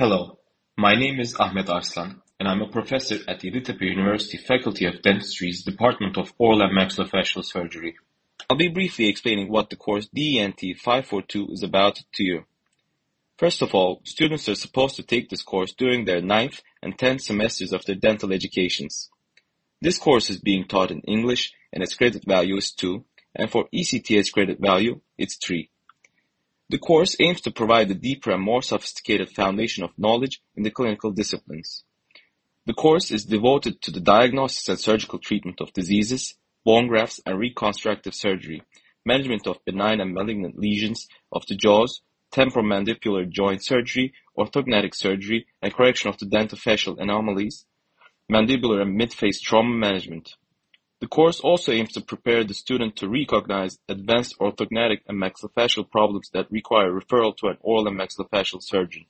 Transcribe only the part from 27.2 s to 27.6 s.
to